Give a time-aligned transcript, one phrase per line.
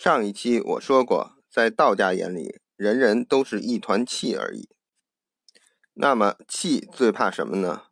[0.00, 4.68] 上一期我说过，在道家眼里，人人都是一团气而已。
[5.92, 7.86] 那么，气最怕什么呢？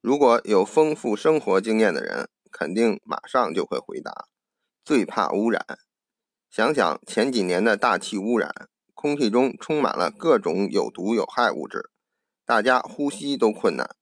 [0.00, 4.28] 如果有丰富生活经验的人，肯定马上就会回答：
[4.84, 5.66] 最怕污染。
[6.48, 11.90] 想想前几年的大气污染，空气中充满了各种有毒有害物质，
[12.44, 13.96] 大家呼吸都困难，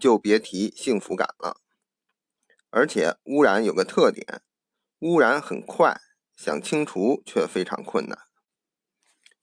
[0.00, 1.58] 就别提幸福感了。
[2.70, 4.40] 而且，污染有个特点，
[5.00, 6.00] 污染很快。
[6.42, 8.18] 想清除却非常困难。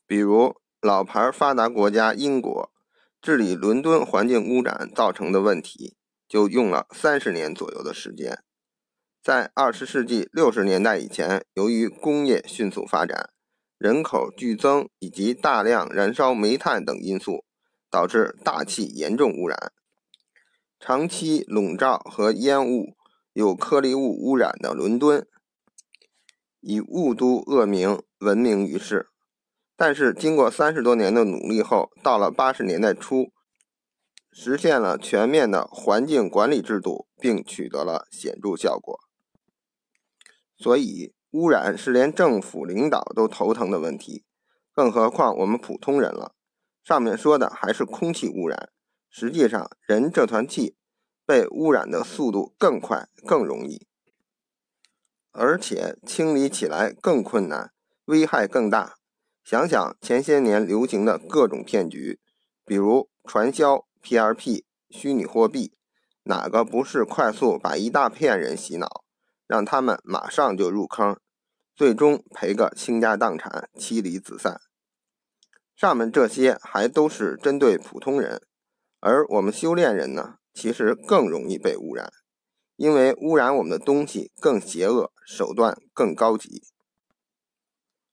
[0.06, 2.74] 比如老牌发达国家英国
[3.22, 5.96] 治理伦敦环境污染造成的问题，
[6.28, 8.44] 就用了三十年左右的时间。
[9.24, 13.30] 在二十世纪六十年代以前，由于工业迅速发展、
[13.78, 17.46] 人口剧增以及大量燃烧煤炭等因素，
[17.90, 19.72] 导致大气严重污染。
[20.78, 22.98] 长期笼罩和烟雾、
[23.32, 25.26] 有颗粒物污染的伦敦。
[26.62, 29.08] 以雾都恶名闻名于世，
[29.78, 33.32] 但是经过三十多年的努力后，到了八十年代初，
[34.32, 39.00] 实现了全面的环境管理制度，并取得了显著效果。
[40.58, 44.26] 所以，污染是连政府领导都头疼的问题，
[44.74, 46.36] 更何况我们普通人了。
[46.84, 48.70] 上面说的还是空气污染，
[49.10, 50.76] 实际上人这团气
[51.26, 53.88] 被污染的速度更快、更容易。
[55.32, 57.72] 而且清理起来更困难，
[58.06, 58.96] 危害更大。
[59.44, 62.20] 想想前些年流行的各种骗局，
[62.66, 65.74] 比如传销、P2P、虚拟货币，
[66.24, 69.04] 哪个不是快速把一大片人洗脑，
[69.48, 71.18] 让他们马上就入坑，
[71.76, 74.60] 最终赔个倾家荡产、妻离子散？
[75.76, 78.42] 上面这些还都是针对普通人，
[79.00, 82.12] 而我们修炼人呢，其实更容易被污染。
[82.80, 86.64] 因为污染我们的东西更邪恶，手段更高级。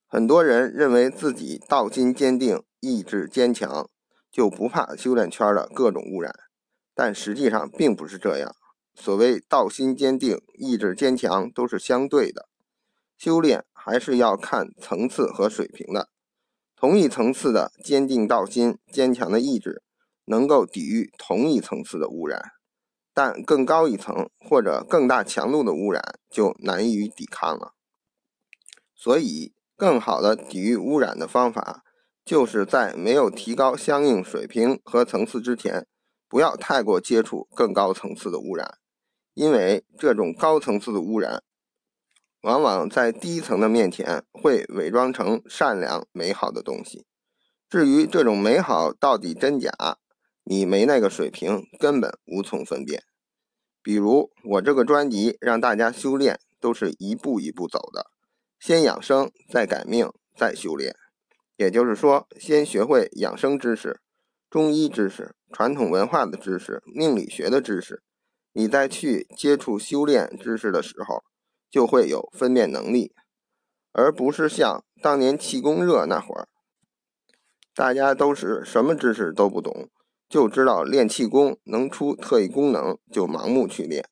[0.08, 3.88] 很多人认为自己道心坚定、意志坚强，
[4.28, 6.34] 就不怕修炼圈的各种污染，
[6.96, 8.56] 但实际上并不是这样。
[8.92, 12.48] 所谓道心坚定、意志坚强都是相对的，
[13.16, 16.08] 修炼还是要看层次和水平的。
[16.74, 19.84] 同一层次的坚定道心、坚强的意志，
[20.24, 22.55] 能够抵御同一层次的污染。
[23.16, 27.72] 但更高一层或者更大强度的污染就难以抵抗了。
[28.94, 31.82] 所以，更好的抵御污染的方法，
[32.22, 35.86] 就是在没有提高相应水平和层次之前，
[36.28, 38.76] 不要太过接触更高层次的污染，
[39.32, 41.42] 因为这种高层次的污染，
[42.42, 47.06] 往往在低层的面前会伪装成善良美好的东西。
[47.70, 49.72] 至于这种美好到底真假，
[50.48, 53.02] 你没那个水平，根本无从分辨。
[53.82, 58.12] 比如我这个专辑让大家修炼，都是一步一步走的，
[58.60, 60.94] 先养生，再改命，再修炼。
[61.56, 64.00] 也就是说，先学会养生知识、
[64.48, 68.04] 中医知识、传统文化的知识、命理学的知识，
[68.52, 71.24] 你再去接触修炼知识的时候，
[71.68, 73.12] 就会有分辨能力，
[73.90, 76.46] 而不是像当年气功热那会儿，
[77.74, 79.90] 大家都是什么知识都不懂。
[80.28, 84.08] 就知道练气功能出特异功能，就盲目去练，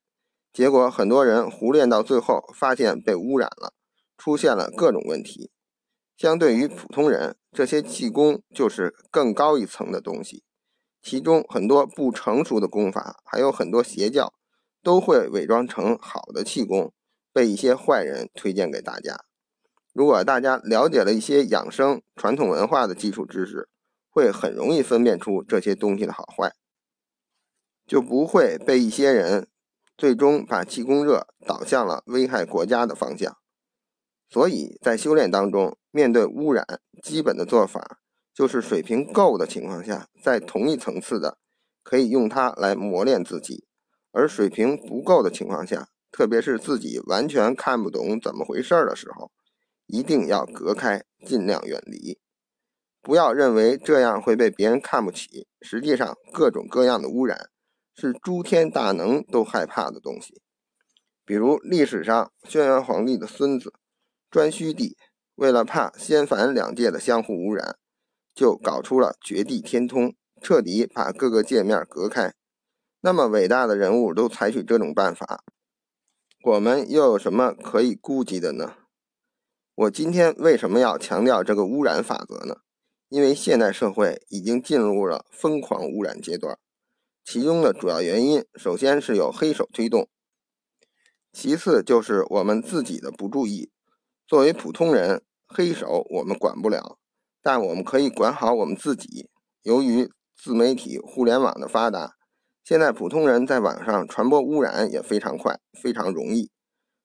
[0.53, 3.75] 结果很多人胡练到最后，发现被污染了，
[4.17, 5.51] 出现了各种问题。
[6.17, 10.45] 相对于普通人，这些气功就是更高一层的东西，
[11.03, 14.33] 其中很多不成熟的功法，还有很多邪教，
[14.81, 16.93] 都会伪装成好的气功，
[17.33, 19.25] 被一些坏人推荐给大家。
[19.93, 23.69] 如果大家了解了一些养生传统文化的基础知识，
[24.15, 26.53] 会很容易分辨出这些东西的好坏，
[27.85, 29.49] 就不会被一些人
[29.97, 33.37] 最终把气功热导向了危害国家的方向。
[34.31, 36.65] 所以在修炼当中，面对污染，
[37.03, 37.99] 基本的做法
[38.33, 41.39] 就是水平够的情况下，在同一层次的
[41.83, 43.65] 可以用它来磨练自己；
[44.13, 49.33] 而水平不够的情况下，特别是自己完全看不懂怎么回事的时候，
[49.87, 52.21] 一定要隔开，尽量远离。
[53.05, 55.47] 不要认为这样会被别人看不起。
[55.61, 57.51] 实际上，各种各样的污染
[57.95, 60.41] 是诸天大能都害怕的东西。
[61.27, 63.75] 比如历史上轩辕皇帝的孙子
[64.31, 64.97] 颛顼帝，
[65.35, 67.77] 为了怕仙凡两界的相互污染，
[68.35, 72.33] 就搞出了绝地天通，彻底把各个界面隔开。
[73.03, 75.45] 那么伟大的人物都采取这种办法，
[76.43, 78.77] 我们又有什么可以顾忌的呢？
[79.75, 82.57] 我今天为什么要强调这个污染法则呢？
[83.09, 86.59] 因为现代社会已经进入了疯狂污染阶段，
[87.25, 90.09] 其中的主要原因，首先是有黑手推动，
[91.33, 93.71] 其次就是我们自己的不注意。
[94.27, 96.99] 作为普通人，黑手我们管不了，
[97.43, 99.29] 但我们可以管好我们自己。
[99.63, 102.15] 由于自媒体、互联网的发达，
[102.65, 106.51] 现在普通人在网上传播污染也非常快、非常容易。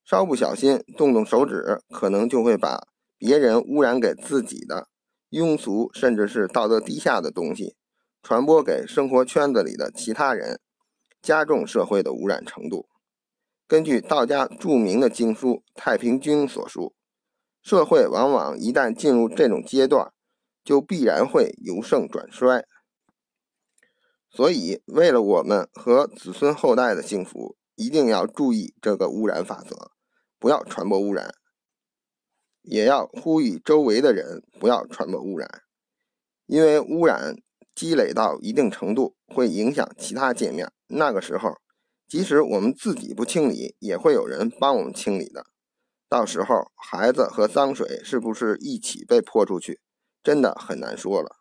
[0.04, 2.88] 稍不小心，动动手指，可能就会把
[3.18, 4.88] 别人污染给自己的
[5.30, 7.76] 庸俗，甚至是道德低下的东西，
[8.24, 10.60] 传播给生活圈子里的其他人，
[11.22, 12.88] 加重社会的污染程度。
[13.68, 16.96] 根据道家著名的经书《太平经》所述，
[17.62, 20.12] 社会往往一旦进入这种阶段，
[20.64, 22.66] 就必然会由盛转衰。
[24.32, 29.92] 所以，为了我们和子孙后代的幸福，一定要注意这个污染法则。
[30.40, 31.34] 不要传播污染，
[32.70, 35.50] 也要呼吁周围的人不要传播污染，
[36.46, 37.36] 因为污染
[37.74, 40.72] 积累到一定程度，会影响其他界面。
[40.88, 41.56] 那个时候，
[42.08, 45.48] 即使我们自己不清理，也会有人帮我们清理的。
[46.08, 49.80] 到时候，孩子和脏水是不是一起被泼出去，
[50.22, 51.39] 真的很难说了。